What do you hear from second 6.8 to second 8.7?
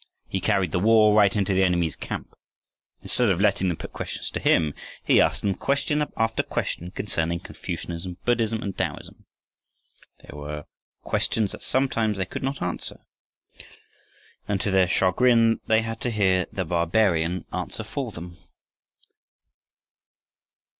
concerning Confucianism, Buddhism,